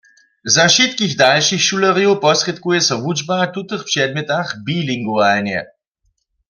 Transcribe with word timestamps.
Za 0.53 0.65
wšitkich 0.69 1.17
dalšich 1.19 1.63
šulerjow 1.67 2.13
posrědkuje 2.25 2.79
so 2.87 2.95
wučba 3.03 3.35
w 3.45 3.51
tutych 3.55 3.83
předmjetach 3.89 4.49
bilingualnje. 4.65 5.59